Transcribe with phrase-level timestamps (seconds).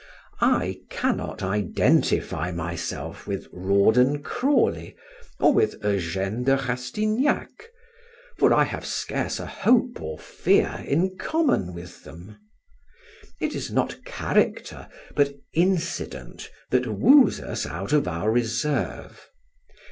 [0.39, 4.95] I cannot identify myself with Rawdon Crawley
[5.39, 7.67] or with Eugène de Rastignac,
[8.39, 12.39] for I have scarce a hope or fear in common with them.
[13.39, 19.29] It is not character but incident that woos us out of our reserve.